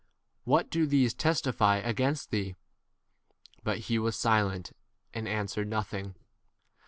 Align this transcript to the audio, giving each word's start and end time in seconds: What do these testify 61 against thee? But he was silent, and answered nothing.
What 0.45 0.71
do 0.71 0.87
these 0.87 1.13
testify 1.13 1.75
61 1.75 1.89
against 1.91 2.31
thee? 2.31 2.55
But 3.63 3.77
he 3.81 3.99
was 3.99 4.17
silent, 4.17 4.71
and 5.13 5.27
answered 5.27 5.67
nothing. 5.67 6.15